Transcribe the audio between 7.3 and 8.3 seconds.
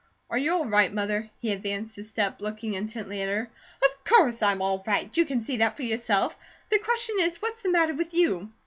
what's the matter with